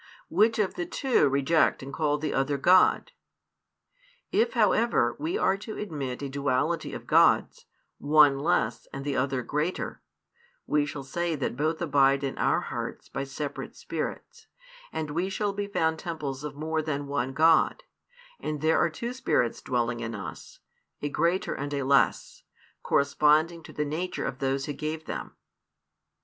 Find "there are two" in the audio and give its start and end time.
18.59-19.13